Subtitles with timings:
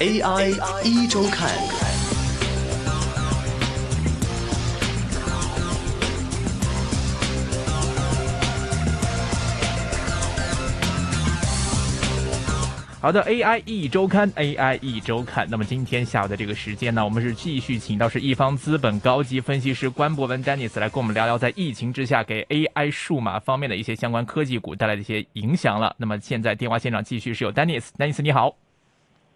[0.00, 0.52] AI
[0.84, 1.50] 一周看。
[13.00, 15.48] 好的，AI 一周刊，AI 一周刊。
[15.50, 25.92] 那么今天下午的这个时间呢，我们是继续请到是一方资本高级分析师关博文 Dennis 来跟我们聊聊在疫情之下给 AI 数码方面的一些相关科技股带来的一些影响了。
[25.98, 28.54] 那么现在电话现场继续是有 Dennis，Dennis 你好。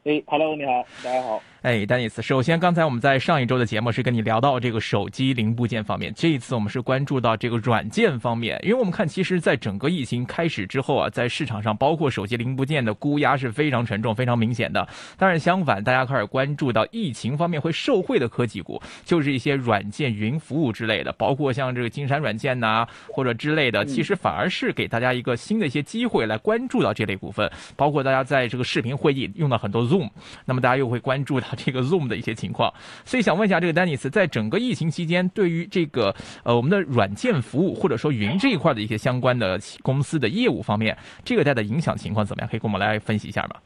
[0.04, 1.40] 哎，Hello，你好，大家好。
[1.62, 14.88] 哎，丹尼斯，首先，刚才我们在上一周的节目是跟你聊到这个手机零部件方面，这一次我们是关注到这个软件方面，因为我们看，其实，在整个疫情开始之后啊，在市场上，包括手机零部件的估压是非常沉重、非常明显的。
[15.16, 30.10] 但是，相反，大家开始关注到疫情方面会受惠的科技股，就是一些软件、云服务之类的，包括像这个金山软件呐，或者之类的，其实反而是给大家一个新的一些机会来关注到这类股份，包括大家在这个视频会议用到很多 Zoom，
[30.44, 32.72] 那么大家又会关注它 这个 Zoom 的一些情况，
[33.04, 42.48] 所以想问一下这个丹尼斯，在整个疫情期间，对于这个呃我们的软件服务或者说云这一块的一些相关的公司的业务方面，这个带的影响情况怎么样？
[42.48, 43.56] 可以跟我们来分析一下吗？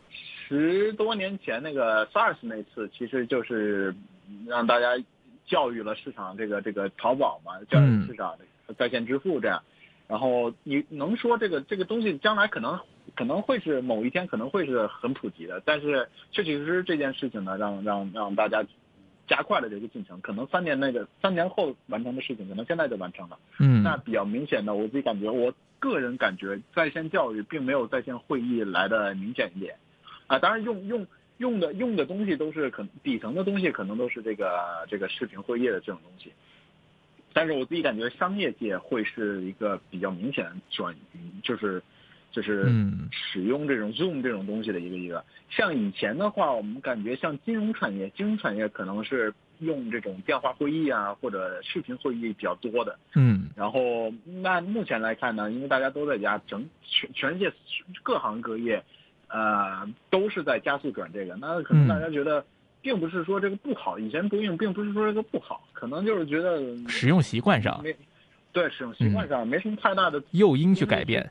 [0.49, 3.95] 十多年前那个 SARS 那次，其实就是
[4.47, 4.91] 让大家
[5.47, 8.37] 教育了市场这个这个淘宝嘛，教育市场
[8.79, 9.63] 在线支付这样，
[10.07, 12.79] 然后你能说这个这个东西将来可能？
[13.17, 18.63] 可能会是某一天可能会是很普及的，但是确确实实这件事情呢，让让让大家
[19.27, 20.21] 加快了这个进程。
[20.21, 23.39] 可能三年内的三年后完成的事情，可能现在就完成了。
[23.59, 29.77] 嗯，那比较明显的，我自己感觉，我个人感觉在线教育并没有在线会议来的明显一点。
[30.27, 31.07] 啊，当然用用
[31.39, 36.31] 用的用的东西都是可底层的东西，可能都是这个这个视频会议的这种东西。
[37.33, 41.83] 但是我自己感觉商业界会是一个比较明显转移，就是。
[42.33, 42.71] 就是
[43.11, 52.99] 使用这种 Zoom 这种东西的一个一个，像以前的话，我们感觉像金融产业，金融产业可能是用这种电话会议啊或者视频会议比较多的。
[53.15, 54.13] 嗯，然后
[54.43, 57.51] 那目前来看呢，因为大家都在家，整全全世界
[58.03, 58.85] 各行各业，
[59.29, 61.35] 呃，都是在加速转这个。
[61.37, 62.45] 那可能大家觉得，
[62.83, 67.97] 并不是说这个不好，以前不用，并不是说这个不好，可能就是觉得使用习惯上，没
[68.53, 71.31] 对使用习惯上没什么太大的诱因去改变。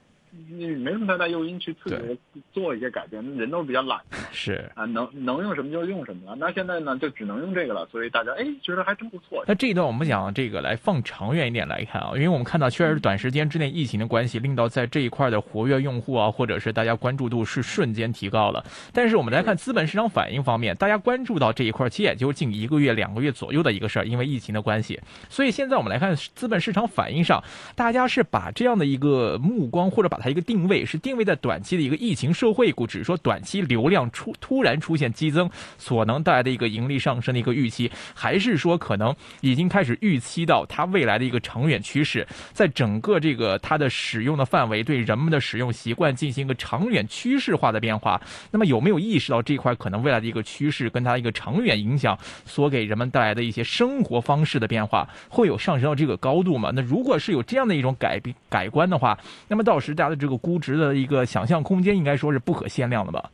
[0.49, 3.99] 你没什么太大诱因去刺激做一些改变，人都是比较懒，
[4.31, 6.37] 是啊，能能用什么就用什么了。
[6.39, 9.43] 那现在呢，就只能用这个了，所以大家哎觉得还真不错。
[9.47, 18.63] 那这一段我们讲这个来放长远一点来看啊，因为我们看到确实短时间之内疫情的关系，令到在这一块的活跃用户啊，或者是大家关注度是瞬间提高了。
[18.93, 24.99] 但是我们来看资本市场反应方面，大家关注到这一块其实也就近一个月、两个月左右的一个事儿，因为疫情的关系。
[25.29, 27.43] 所以现在我们来看资本市场反应上，
[27.75, 30.97] 大家是把这样的一个目光或者把它它一个定位是。
[30.97, 35.47] 定位在短期的一个疫情社会股，只说短期流量出突然出现激增
[35.77, 48.19] 所能带来的一个盈利上升的一个预期，还是说可能已经开始预期到它未来的一个长远趋势，在整个这个它的使用的范围对人们的使用习惯进行一个长远趋势化的变化。
[48.49, 56.71] 那么有没有意识到这块可能未来的一个趋势跟它一个长远影响所给人们带来的一些生活方式的变化会有上升到这个高度吗？
[56.73, 60.95] 那如果是有这样的一种改变改观的话，那么到时大家的这个估值的。
[60.95, 63.29] 一个想象空间应该说是不可限量的吧？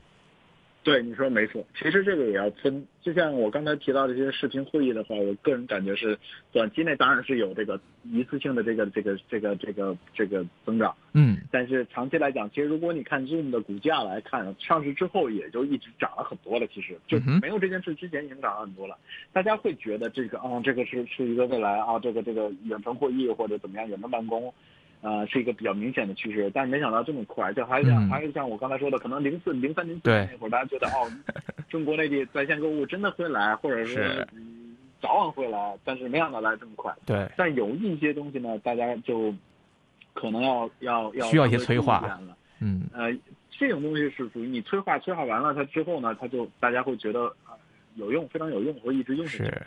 [0.83, 1.63] 对，你说没错。
[1.77, 6.17] 其实这个也要分，就像我刚才提到的这些视频会议的话，我个人感觉是
[6.51, 10.95] 短期内当然是有这个一次性的这个这个这个这个这个增长。
[11.13, 11.37] 嗯。
[11.51, 16.65] 但是长期来讲，其实如果你看 Zoom 的股价来看，上市之后也就一直涨了很多了。
[16.73, 18.97] 其实就没有这件事之前已经涨了很多了。
[19.31, 24.51] 大家会觉得这个啊，这个是是一个未来啊，这个这个远程会议或者怎么样远程办公。
[25.01, 31.09] 呃，是一个比较明显的趋势，但是没想到这么快，就还像还是像我刚才说的，可能零四、零三、零四那会儿，大家觉得哦，
[31.69, 36.93] 中国内地在线购物真的会来，或者是嗯早晚会来，但是没想到来这么快。
[37.05, 37.27] 对。
[37.35, 39.33] 但有一些东西呢，大家就
[40.13, 42.19] 可能要要要需要一些催化。
[42.59, 42.83] 嗯。
[42.93, 43.11] 呃，
[43.49, 47.57] 这种东西是属于你催化，催化完了它之后呢，它就大家会觉得啊
[47.95, 49.45] 有用，非常有用，会一直用下去。
[49.45, 49.61] 是。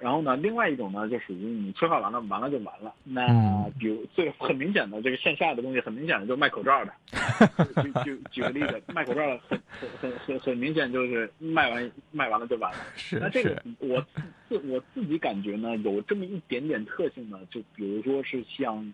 [0.00, 2.94] 然后呢，另外一种呢，就属于你催化完了，完了就完了。
[3.04, 6.92] 那比如最很明显的这个线下的东西，很明显的就是卖口罩的。
[7.82, 12.78] 举举举个例子， 卖口罩的很很很很很明显就是卖完卖完了就完了。
[12.96, 14.04] 是那这个我
[14.48, 18.92] 自我自己感觉呢，有这么一点点特性呢，就比如说是像。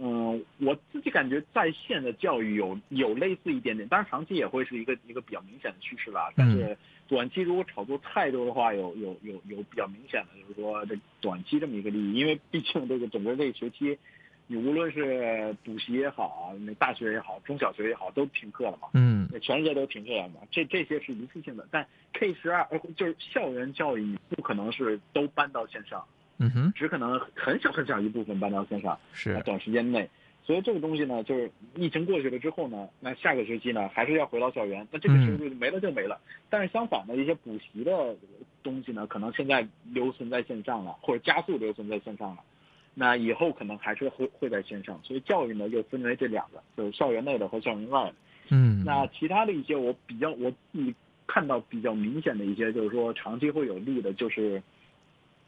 [0.00, 6.32] 嗯，我自己感觉在线的教育有有类似一点点，当然长期也会是一个一个比较明显的趋势吧。
[6.36, 6.76] 但是
[7.08, 13.98] 短期如果炒作太多的话，有有有有比较明显的，就是说这短期这么一个利益，因为毕竟这个整个这个学期，
[14.46, 18.88] 你无论是补习也好，那大学也好，中小学也好，都停课了嘛。
[18.94, 26.02] 嗯全世界都停课了嘛，这这些是一次性的，但 K 十二呃就是校园教育，你不可能是都搬到线上，
[26.38, 30.08] 嗯哼，只可能很小很小一部分搬到线上，是在短时间内。
[30.44, 36.20] 所以这个东西呢，就是疫情过去了之后呢，那下个学期呢还是要回到校园，那这个时候就没了就没了。
[36.48, 38.14] 但是相反的一些补习的
[38.62, 42.38] 东西呢，可能现在留存在线上了，或者加速留存在线上了。
[42.94, 48.14] 那以后可能还是会会在线上，所以教育呢又分为这两个，就是校园内的和校园外的。
[48.50, 50.94] 嗯，那其他的一些我比较我自己
[51.26, 54.62] 看到比较明显的一些，就是说长期会有利的，就是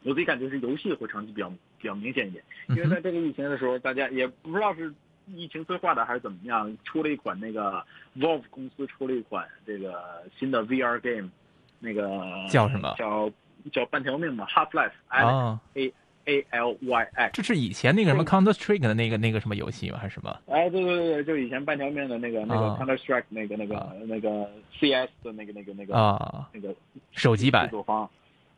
[0.03, 4.93] 我自己感觉是游戏会成绩比较比较明显一点，因为在这个疫情的时候，大家也不知道是
[5.27, 7.83] 疫情催化的还是怎么样，出了一款那个
[8.17, 11.29] Valve 公司出了一款这个新的 VR game，
[11.79, 12.07] 那个
[12.49, 12.95] 叫什么？
[12.97, 13.31] 叫
[13.71, 15.93] 叫半条命嘛，Half Life 啊，A
[16.25, 17.31] A L Y X。
[17.33, 19.97] 这是以前那个什么 Counter Strike 的那个那个什么游戏吗？
[19.99, 20.39] 还是什么？
[20.47, 24.49] 哎，对对对，就以前半条命的那个那个啊 Counter Strike 那个那个啊那个
[24.79, 26.73] CS 的那个那个那个啊，那个
[27.11, 27.65] 手机版。
[27.65, 28.09] 制作方，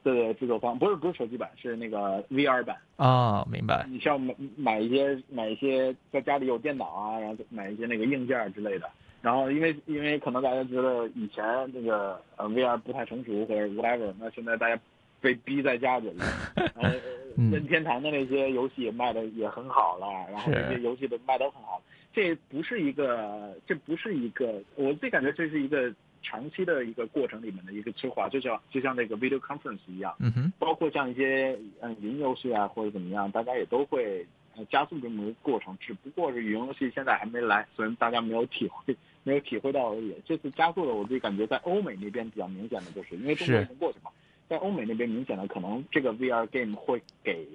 [0.03, 2.77] 对对，制作方不是不是手机版，是那个 VR 版。
[2.95, 3.86] 啊，明白。
[3.89, 8.89] 你需要买买一些买一些在家里有电脑啊，然后买一些那个硬件之类的。
[9.21, 11.44] 然后因为因为可能大家觉得以前
[11.74, 14.81] 那个呃 VR 不太成熟或者 whatever，那现在大家
[15.19, 16.25] 被逼在家里了，
[16.75, 16.97] 然后
[17.38, 21.80] 嗯任天堂的那些游戏卖的也很好了，然后是这些游戏都卖的很好。
[22.13, 30.15] 这不是一个，这不是一个，我自己感觉这是一个长期的一个过程里面的一个催化，就像就像那个 video conference 一样。
[30.19, 34.25] 嗯哼，包括像一些嗯云游戏啊或者怎么样，大家也都会
[34.56, 40.15] 呃加速这么一个过程，只不过是云游戏现在还没来，所以大家没有体会没有体会到而已。
[40.25, 44.12] 这次加速的，我自己感觉在欧美那边比较明显的就是，因为中国是已经过去嘛，
[44.47, 47.47] 在欧美那边明显的可能这个 VR game 会给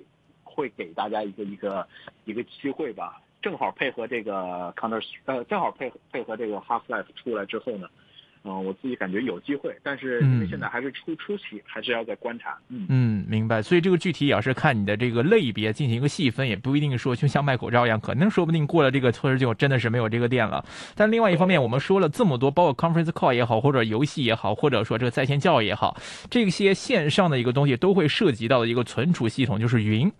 [0.43, 1.87] 会给大家一个一个
[2.25, 7.89] 一个机会吧，正好配合这个 Counter 呃正好配合配合这个 Half Life 出来之后呢。
[8.47, 12.57] 嗯，我自己感觉有机会，但是因为现在还是初初期，还是要再观察。
[12.69, 13.61] 嗯嗯，明白。
[13.61, 20.65] 所以这个具体也要是看你的这个类别进行一个细分，也不一定说就像卖口罩一样，可能说不定过了这个村儿就真的是没有这个店了。
[20.95, 25.97] 但另外一方面，我们说了这么多，包括 conference call 也好，或者游戏也好，或者说这个在线教育也好，
[26.31, 30.13] 这些线上的一个东西都会涉及到的一个存储系统，就是云。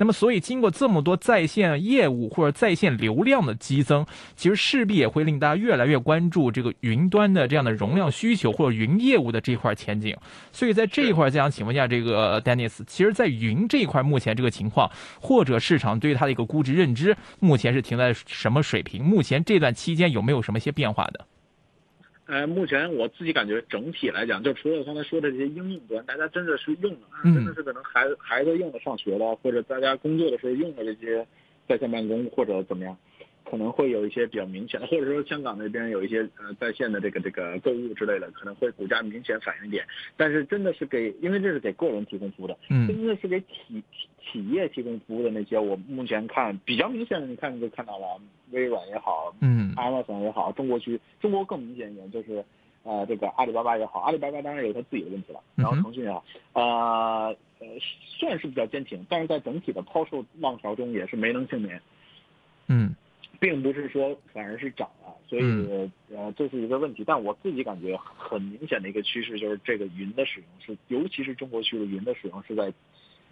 [0.00, 10.16] 那么，所以经过这么多在线业务或者在线流量的激增，其实势必也会令大家越来越关注这个云端的这样的容量需求或者云业务的这块前景。
[10.52, 19.04] 所以在这一块想请问一下，这个 Dennis，其实在云这一块目前这个情况，或者市场对它的一个估值认知，目前是停在什么水平？
[19.04, 21.26] 目前这段期间有没有什么一些变化的？
[22.26, 31.26] 呃，目前我自己感觉整体来讲，就除了刚才说的这些应用端，大家真的是用的，真的是可能孩孩子用的上学了，或者大家工作的时候用的这些
[31.66, 32.94] 在线办公或者怎么样，
[33.50, 39.84] 可能会有一些比较明显的，或者说香港那边有一些呃在线的这个这个购物之类的，可能会股价明显反应一点。
[40.16, 42.86] 但是真的是给，因为这是给个人提供服务的，嗯。
[42.86, 49.74] 真的是给企企企业提供服务的那些，我目前看比较明显的，你看你就看到了微软也好，嗯。
[49.76, 52.44] Amazon 也好，中国区中国更明显一点，就是
[52.82, 57.66] 呃这个阿里巴巴也好，阿里巴巴当然有它自己的问题了，然后腾讯也好，呃呃
[58.18, 61.80] 算是比较坚挺，但是在整体的抛售浪潮中也是没能幸免，
[62.66, 62.94] 嗯
[63.40, 67.04] 并不是说反而是涨了，所以、嗯呃这是一个问题。
[67.06, 72.72] 但我自己感觉很明显的一个趋势就是这个云的使用是，尤其是中国区的云的使用是在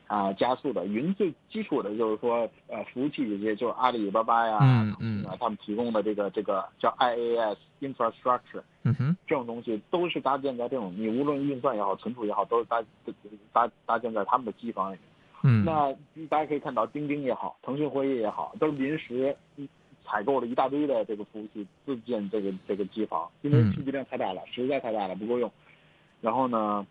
[0.08, 0.86] 啊、加速的。
[0.86, 4.58] 云最基础的就是说呃服务器这些，就是阿里巴巴呀、
[5.00, 12.80] 嗯他们提供的这个这个叫 IaaS infrastructure 嗯哼这种东西都是搭建在这种你无论运算也好，存储也好，都是搭
[13.52, 15.00] 搭搭建在他们的机房里面。
[15.42, 15.92] 嗯那
[16.28, 19.68] 大家可以看到，钉钉也好，腾讯会议也好，都是临时嗯
[20.06, 25.50] 采购了一大堆的这个服务器，自建这个这个机房，因为嗯数据量太大了，实在太大了，不够用。
[26.20, 26.86] 然后呢，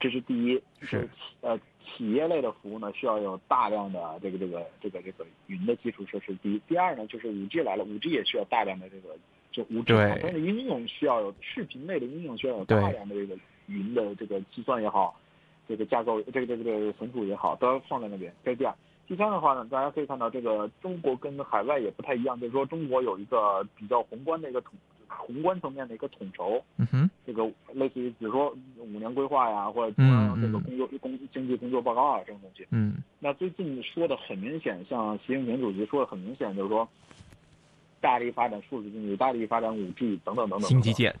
[0.00, 6.34] 这是第一，是企呃企业类的服务呢，需要有大量的这个这个这个这个云的基础设施。
[6.42, 9.16] 第一，第二呢，就是五 G 来了，五 G 也需要大量的这个
[9.52, 15.18] 就五 G 对产生的应用需要有视频类的应用需要有大量的这个云的这个计算也好。
[15.68, 18.32] 这个架构，这个这个这个存储也好，都要放在那边。
[18.44, 18.72] 这是第二。
[19.06, 24.72] 第三的话呢，大家可以看到，这个中国跟海外也不太一样，就是说中国有一个比较宏观的一个统
[25.08, 27.10] 宏观层面的一个统筹，嗯哼。
[27.24, 32.66] 这个类似于比如说五年规划呀，或者中嗯央这个嗯工作工经济工作报告啊这种东西。
[32.70, 32.96] 嗯。
[33.18, 36.88] 那最近说的很明显，像习近平主席说的很明显，就是说
[38.00, 40.68] 大力发展数字经济，大力发展五 G 等等等等。
[40.68, 41.14] 新基建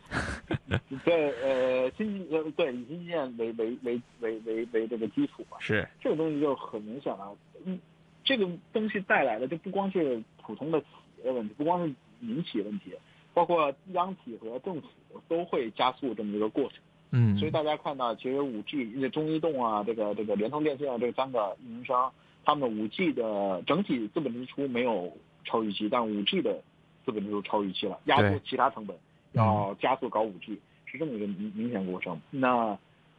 [1.04, 5.56] 对，呃，新呃对以新基建为为为为为为这个基础嘛。
[5.60, 7.36] 是这个东西就很明显了。
[7.64, 7.78] 嗯，
[8.24, 10.86] 这个东西带来的就不光是普通的企
[11.24, 12.94] 业问题，不光是民企问题，
[13.34, 14.88] 包括央企和政府
[15.28, 16.78] 都会加速这么一个过程。
[17.10, 22.12] 嗯，所以大家看到，其实五 G、中移动啊，这个这个联通电信啊，这三个运营商，
[22.44, 26.60] 他们五 G 的整体资本支出没有超预期，但五 G 的
[27.04, 28.96] 资本支出超预期了，压缩其他成本，
[29.32, 32.20] 要加速搞五 G，是这么一个明明显过程。
[32.30, 32.78] 那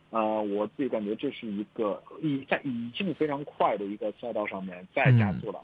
[0.09, 5.59] 呃，我自己感觉这是一个已在已经非常快的一个赛道上面再加速了。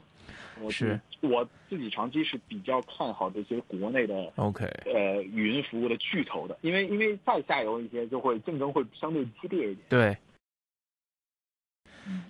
[0.60, 9.78] 我是我自己长期是比较看好这些国内的 OK，呃云服务的巨头的，因为因为再下游一些就会竞争会相对激烈一点。
[9.88, 10.16] 对。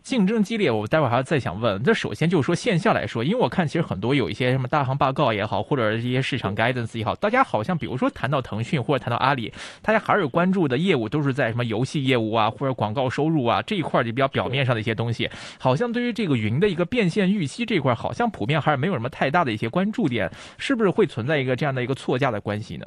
[0.03, 1.83] 竞争激烈，我待会儿还要再想问。
[1.83, 9.53] 这首先就是说线下来说，因为我看其实很多有一些什么大行报告也好，或者一些市场 guidance 也好，大家好像比如说谈到腾讯或者谈到阿里，
[9.83, 15.29] 大家还是关注的业务都是在什么游戏业务啊，或者广告收入啊这一块就比较表面上的一些东西。
[15.59, 22.87] 好像对于这个云的一个变现预期这块，好像普遍还是没有什么太大的一些关注点，是不是会存在一个这样的一个错价的关系呢？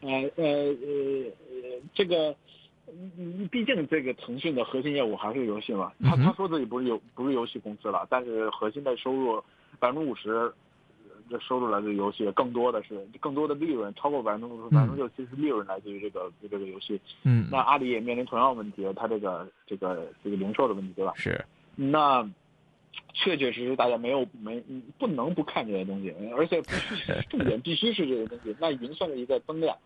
[0.00, 2.34] 呃呃呃呃，这个。
[3.18, 9.42] 嗯，毕竟这个腾讯的核心业务还是游戏嘛，他他说自己不是游不是游戏公司了，但是核心的收入
[9.80, 10.52] 百分之五十，
[11.28, 17.00] 这收入来自于游戏，更多的是更多的利润超过百分之五十，百分之六七十利润来自于这个这个游戏。
[17.24, 21.12] 嗯，那阿里也面临同样问题，它这个这个这个零售的问题，对吧？
[21.16, 21.44] 是。
[21.76, 22.22] 那
[23.12, 24.62] 确确实实大家没有没
[24.98, 28.54] 不能不看这些东西，而且必须 重点必须是这些东西。
[28.60, 29.76] 那云算是一个增量，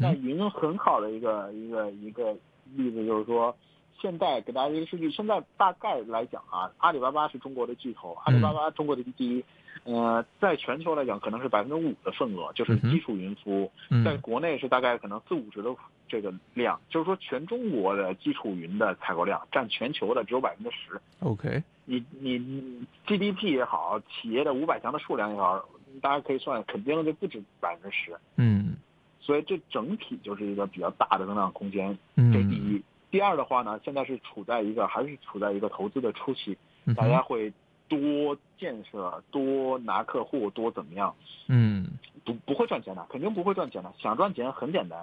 [0.00, 2.34] 那云很好的一个一个一个。
[2.76, 3.56] 例子就是说，
[4.00, 9.44] 现在给大家一个数据，现在大概来讲啊，阿里巴巴是中国的巨头，阿里巴巴中国的第一，
[9.84, 13.70] 呃，在全球来讲可能是百分之五的份额，就是基础云服务，
[14.04, 15.74] 在国内是大概可能四五十的
[16.08, 21.00] 这个量，就是说全中国的基础云的采购量占全球的只有百分之十。
[21.20, 25.66] OK，你你 GDP 也好，企业的五百强的数量也好，
[26.02, 28.16] 大家可以算，肯定就不止百分之十。
[28.36, 28.76] 嗯。
[29.24, 32.82] 所以这整体就是一个比较大的增长空间，这是第一。
[33.10, 36.58] 第二的话呢，现在是处在一个还是处在一个投资的初期，
[36.94, 37.50] 大家会
[37.88, 41.14] 多建设、多拿客户、多怎么样？
[41.46, 41.86] 嗯，
[42.24, 43.90] 不不会赚钱的，肯定不会赚钱的。
[43.98, 45.02] 想赚钱很简单，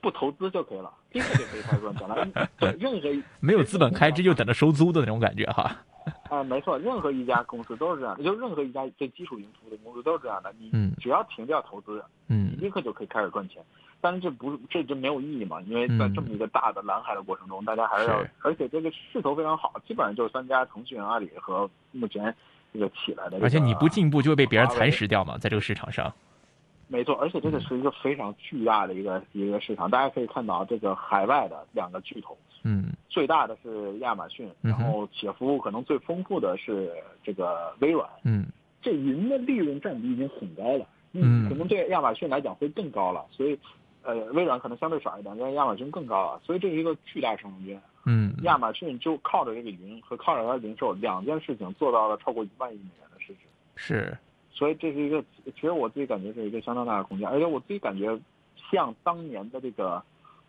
[0.00, 2.26] 不投资就可以了，立刻就可以开始赚钱了。
[2.80, 5.76] 任何没有资本开支就等着收租的那种感觉哈。
[6.32, 10.50] 啊，没错，任何一家公司都是这样的，就任何一家最基础云服务的公司都是这样的。
[10.58, 13.62] 你只要停掉投资，嗯，立刻就可以开始赚钱。
[14.00, 15.60] 但是这不是这就没有意义嘛？
[15.60, 22.34] 因为在这么一个大的蓝海的过程中，大家还是要，而且这个势头非常好，基本上就是三家：腾讯、阿里和目前
[22.72, 23.38] 这个起来的。
[23.42, 26.10] 而且你不进步就会被别人蚕食掉嘛，在这个市场上。
[26.92, 29.90] 没错，而且这个是一个非常巨大的一个一个市场。
[29.90, 36.92] 大家可以看到，这个海外的两个巨头，嗯，最大的是亚马逊，然后企业服务可能最丰富的是
[37.24, 38.44] 这个微软，嗯，
[38.82, 43.58] 这云的利润占比已经很高了，嗯，可能对亚马逊来讲会更高了，所以，
[44.02, 47.80] 呃，微软可能相对少一点，但亚马逊更高了，所以这是一个巨大生源。
[48.04, 53.40] 嗯，亚马逊就靠着这个云和靠着它的零售两件事情做到了超过一万亿美元的市值，
[53.76, 54.18] 是。
[54.52, 58.18] 所以这是一个，其实我自己感觉是一个相当大的空间，而且我自己感觉，
[58.70, 60.02] 像当年的这个，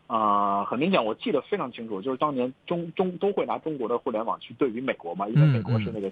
[0.08, 6.12] 啊，很明显，我记得非常清楚，就是当年中中都会拿中国的互联网去对比美国嘛，因为美国是那个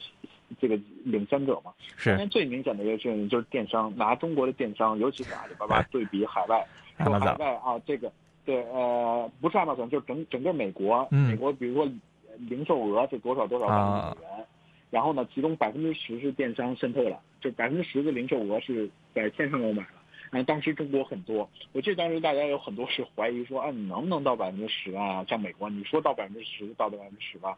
[0.59, 1.71] 这个领先者嘛。
[1.97, 2.11] 是。
[2.11, 6.65] 当年最明显的一个事情就是电商，拿中国的电商，尤其是阿里巴巴对比海外，
[7.03, 8.11] 说海外啊，这个
[8.45, 11.91] 对呃不是阿玛逊，就是整整个美国，美国比如说
[12.37, 14.45] 零售额是多少多少万美元。
[14.89, 19.89] 然后呢，其中百分之十是电商渗透了，就百分之十的零售额是在线上购买了。
[20.29, 25.25] 然后当时中国很多，我记得当时大家有很多是怀疑说，啊，你能不能到百分之十啊？
[25.27, 27.57] 像美国，你说到百分之十，到百分之十吧。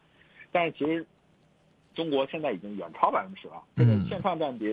[0.50, 1.06] 但是其实
[1.94, 4.66] 中国现在已经远超百分之十了，这个线上占比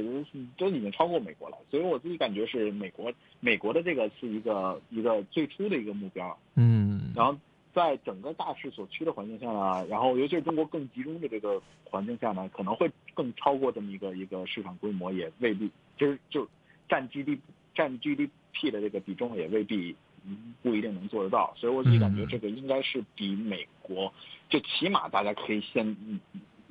[0.58, 1.58] 都已经超过美国了。
[1.70, 6.36] 所以我自己感觉是美国，美国的这个是一个一个最初的一个目标。
[6.56, 7.38] 嗯，然后。
[7.74, 16.48] 在整个大势所趋的环境下呢，然后尤其是中国更集中的这个环境下呢，可能会更超过这么一个一个市场规模，也未必就是就
[16.90, 17.40] 占 GDP
[17.74, 19.96] 占 GDP 的这个比重也未必
[20.62, 24.14] 不一定能做得到，所以我自己感觉这个应该是比美国，
[24.50, 25.96] 就起码大家可以先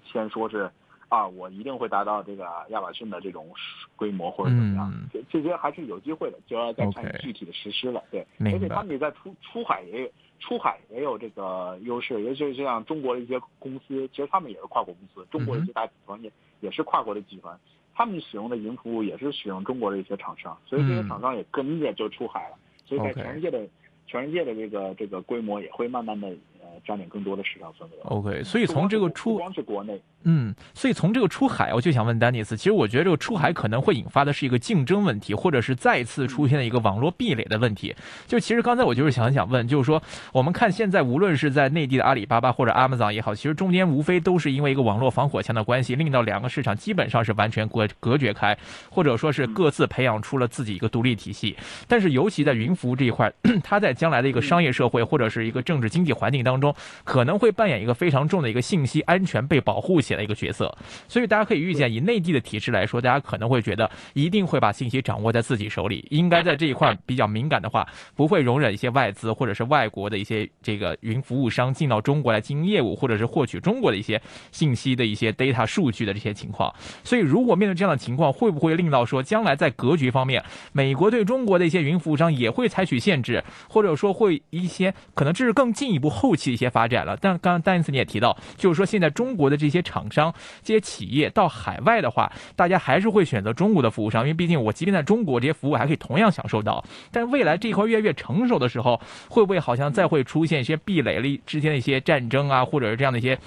[0.05, 0.71] 先说是
[1.09, 3.51] 啊，我一定会达到这个亚马逊的这种
[3.97, 8.05] 规模或者怎么样，这这些还是有机会的，就要再看具体的实施了。
[8.11, 10.11] 对，而且他们也在出出海也有。
[10.41, 17.57] 出海也有这个优势，尤其是像中国的一些公司，其实他们也是跨国公司，中国的一些大集团也也是跨国的集团，
[17.95, 22.57] 他们使用的云服务也是使用中国的一些厂商，所以这些厂商也跟着就出海了，
[22.87, 23.61] 所以在全世界的
[24.07, 26.29] 全世界的这个这个规模也会慢慢的
[26.61, 28.09] 呃占领更多的市场份额。
[28.09, 37.95] OK，所以从这个不出光是国内，嗯，所以从这个出海，我就想问丹尼斯，其实我觉得这个出海可能会引发的是一个竞争问题，或者是再次出现的一个网络壁垒的问题。
[38.27, 48.57] 就其实刚才我就是想想问，就是说我们看现在无论是在内地的阿里巴巴或者 Amazon 也好，其实中间无非都是因为一个网络防火墙的关系，令到两个市场基本上是完全隔隔绝开，
[48.91, 51.57] 或者说是各自培养出了自己一个独立体系。
[51.89, 53.33] 但是尤其在云服务这一块，
[53.65, 56.75] 它在将来的一个商业社会或者是一个政治经济环境当中，
[57.05, 60.77] 可能会扮演一个非常重的一个信息安全被保护性起来的一个角色。
[61.07, 67.87] 所以大家可以预见，以内地的体制来说，大家可能会觉得一定会把信息掌握在自己手里，应该在这一块比较敏感的话，
[68.17, 76.75] 不会容忍一些外资或者是外国的一些这个云服务商进到中国来经营业务，或者是获取中国的一些信息的一些 data 数据的这些情况。
[77.05, 87.17] 所以，如果面对这样的情况，会不会令到说将来在格局方面，美国对中国的一些云服务商也会采取限制，或者说会一些可能这是更进一步后期的一些发展了。
[87.21, 96.83] 但刚刚丹尼斯你也提到，就是说现在中国的这些厂厂商、这些企业到海外的话，大家还是会选择中国的服务商，因为毕竟我即便在中国，这些服务还可以同样享受到。
[97.13, 103.39] 但未来这一块越来越成熟的时候，会不会好像再会出现一些壁垒里之间的一些战争啊，或者是这样的一些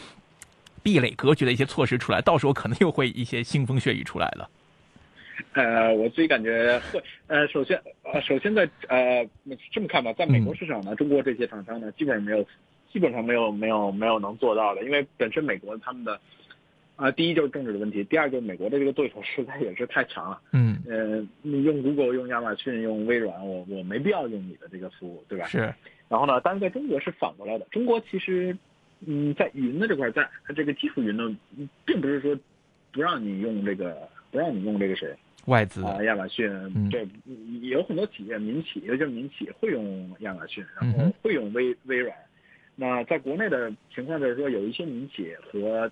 [0.83, 2.22] 壁垒格局的一些措施出来？
[2.22, 4.50] 到时候可能又会一些腥风血雨出来了。
[5.53, 9.27] 呃，我自己感觉会，呃，首先，呃，首先在呃
[9.72, 12.45] 这么看吧，在美国市场呢，中国这些厂商呢，基本上没有，
[12.91, 16.19] 基本上没有没有没有能做到的，因为本身美国他们的，
[16.96, 25.46] 啊、第一就是政治的问题，第二就是美国的这个对手实在也是太强了，嗯，呃，你用 Google、用亚马逊、用微软，我我没必要用你的这个服务，对吧？
[25.48, 25.74] 是，
[26.08, 28.56] 然后呢，但是在中国是反过来的，中国其实，
[29.06, 32.38] 嗯，在云的这块，在这个基础云呢，嗯并不是说
[32.92, 35.14] 不让你用这个，不让你用这个谁。
[35.48, 37.06] 外资啊，亚马逊嗯这
[37.68, 42.16] 有很多企业，民企，尤其是民企会用亚马逊，然后会用微微软。
[42.76, 45.92] 那在国内的情况就是说，有一些民企和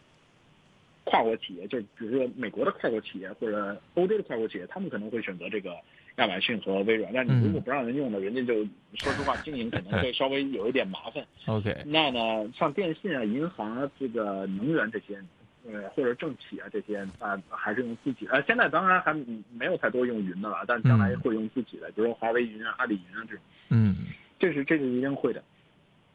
[1.03, 5.75] 跨国企业，就比如说美国的跨国企业或者欧洲的跨国企业，他们可能会选择这个
[6.17, 7.11] 亚马逊和微软。
[7.11, 11.25] 但你如果不让人用的，人家就说实话，经营可能会稍微有一点麻烦。
[11.47, 15.19] OK，那呢，像电信啊、银行啊、这个能源这些，
[15.65, 18.27] 呃，或者政企啊这些啊、还是用自己。
[18.27, 19.13] 呃，现在当然还
[19.51, 23.95] 没有太多用云的了，但将来会用自己的，比如说华为云啊、阿里云啊这种，嗯
[24.39, 25.43] 这是这是一定会的。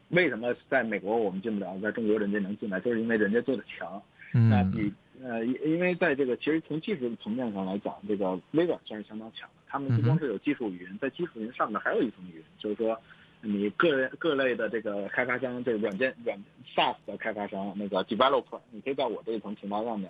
[0.09, 4.01] 为什么在美国我们进不了，在中国人家能进来，就是因为人家做的强。
[4.31, 9.55] 那嗯比呃，因因为在这个其实从技术层面上来讲，这个微软算是相当强的。
[9.67, 12.97] 他们不光是有技术云，在技术云上面还有一层云，就是说
[13.41, 16.37] 你各各类的这个开发商，就是软件软
[16.75, 20.09] SaaS 的开发商，那个 developer，你可以在我这一层平台上面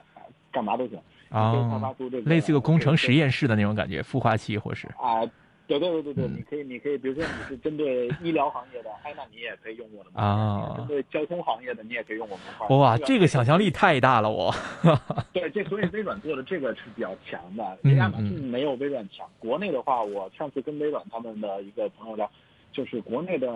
[0.51, 0.99] 干嘛都行，
[1.29, 5.23] 你可以开发啊，出这个类似一个工程实验室的那种感觉，孵化器或是啊。
[5.67, 12.77] 对对对对对，嗯你可以你可以，比如说你是针对医疗行业的，哎，那你也可以用我的啊针对交通行业的，你也可以用我模块。
[12.77, 14.53] 哇，对吧这个想象力太大了，我。
[15.33, 19.27] 对，这所以微软做的这个是比较强的，嗯亚马逊没有微软强。
[19.39, 22.31] 国内的话，我上次跟微软他们的一个朋友聊，
[22.71, 23.47] 就是国内的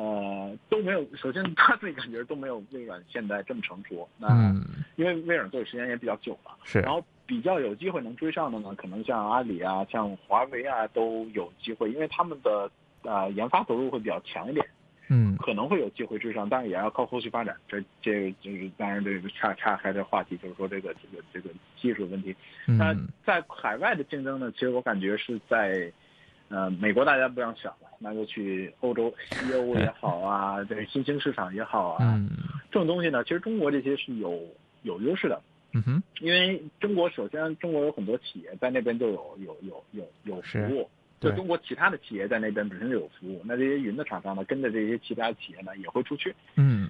[0.70, 4.08] 都没有，首先他自己感觉都没有微软现在这么成熟。
[4.18, 4.62] 那嗯，
[4.98, 12.70] 因为微软做的时间也比较久了，是然后比较有机会能追上的呢，可能像阿里啊、像华为啊都有机会，因为他们的
[13.04, 14.66] 呃研发投入会比较强一点。
[15.08, 17.56] 嗯可能会有机会追上，但是也要靠后续发展。
[17.70, 22.36] 这这个就是当然这个岔岔开这话题，就是说这个这个这个技术问题。
[22.66, 25.90] 那嗯在海外的竞争呢，其实我感觉是在，
[26.50, 32.30] 呃，美国大家不让想了，那就去欧洲、西欧也好啊， 这个新兴市场也好啊，嗯
[32.70, 34.38] 这种东西呢，其实中国这些是有
[34.84, 35.42] 有优势的，
[35.74, 40.90] 嗯哼，因为中国首先中国有很多企业在那边就有有有有有服务。
[41.20, 46.34] 就对中国其他的企业在那边本身就有服务，那这些云的厂商呢，跟着这些其他企业呢也会出去。
[46.56, 46.90] 嗯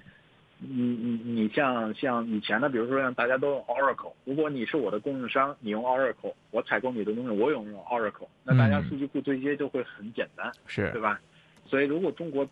[0.56, 11.20] 你你你像像以前呢，比如说像大家都用 Oracle，如果你是我的供应商，你用 Oracle，我采购你的东西，我也用 Oracle，那大家嗯数据库对接就会很简单，是对吧？
[11.66, 12.48] 所以如果中国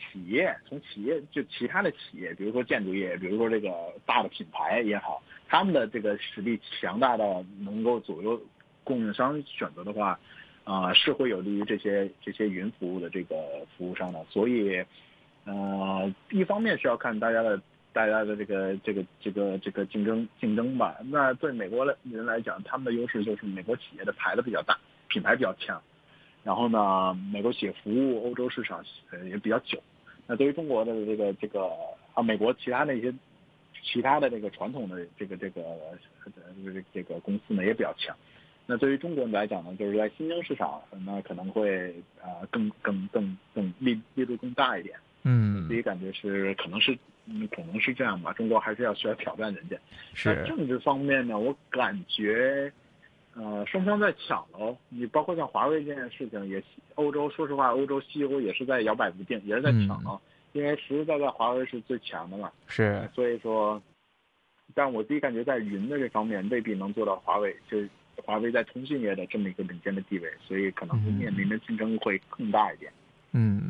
[0.00, 3.70] 企业从企业就其他的企业，比如说建筑业，比如说这个
[4.06, 8.40] 大的品牌也好，他们的这个实力强大到能够左右
[8.82, 10.18] 供应商选择的话，
[10.64, 13.36] 啊、是会有利于这些这些云服务的这个
[13.76, 14.24] 服务商的。
[14.30, 14.84] 所以，
[15.44, 17.60] 呃，一方面是要看大家的
[17.92, 20.96] 大家的这个这个这个这个竞争竞争吧。
[21.04, 25.80] 那对美国人来讲，他们的优势就是美国企业的牌子比较大，品牌比较强。
[26.42, 29.80] 然后呢，美国企业服务欧洲市场呃也比较久。
[30.26, 31.70] 那对于中国的这个这个
[32.14, 33.12] 啊，美国其他的一些
[33.82, 35.98] 其他的这个传统的这个这个呃
[36.64, 38.16] 这个这个公司呢也比较强。
[38.66, 44.96] 那对于中国人来讲呢，就是在新兴市场，那可能会呃更更更更力力度更大一点。
[45.22, 49.76] 嗯自，己感觉是可能是嗯可能是这样吧，中国还是要需要挑战人家。
[50.24, 52.72] 那是，政治方面呢，我感觉，
[53.34, 54.76] 呃，双方在抢喽。
[54.88, 56.62] 你包括像华为这件事情，也
[56.96, 60.20] 欧洲，说实话，欧洲、西欧也是在摇摆不定，也是在抢嗯啊。
[60.52, 63.80] 因为实实在在华为是最强的嘛，是，所以说，
[64.74, 72.92] 但我自己感觉在云的这方面未必能做到华为，就是华为在通信业的这么一个领先的地位，所以可能会面临的竞争会更大一点。
[72.92, 72.99] 嗯，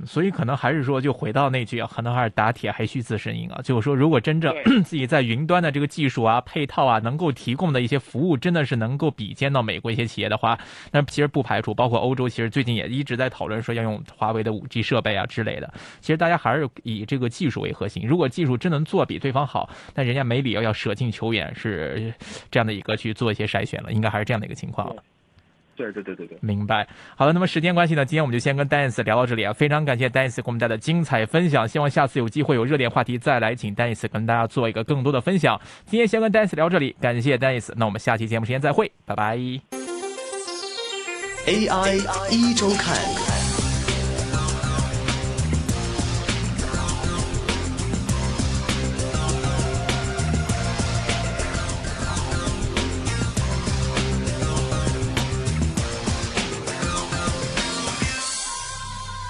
[0.06, 3.60] 所以可能还是说，就回到那句啊，可能还是打铁还需自身硬啊。
[3.62, 10.58] 就是说，如果真正 自己在云端的这个技术啊、配套啊，能够提供的一些服务，真的是能够比肩到美国一些企业的话，
[10.92, 15.70] 那其实不排除，包括欧洲，其实最近也一直在讨论说要用华为的五 G 设备啊之类的。
[16.00, 18.06] 其实大家还是以这个技术为核心。
[18.06, 22.14] 如果技术真能做比对方好，那人家没理由要舍近求远，是
[22.50, 25.02] 这样的一个去做一些筛选了，应该还是这样的一个情况了。
[25.80, 26.86] 对对对对对，明白。
[27.16, 35.60] 好的，那么时间关系呢，今天我们就先跟 Dance 聊到这里啊，非常感谢 Dance 给我们带来的精彩分享，希望下次有机会有热点话题再来请 Dance 跟大家做一个更多的分享。
[35.86, 39.38] 今天先跟 Dance 聊这里，感谢 Dance，那我们下期节目时间再会，拜拜。
[41.46, 43.39] AI 一周看。